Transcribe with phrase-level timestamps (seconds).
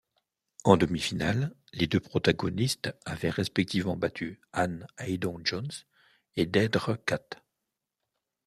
[0.63, 5.69] En demi-finale, les deux protagonistes avaient respectivement battu Ann Haydon-Jones
[6.35, 7.39] et Deidre Catt.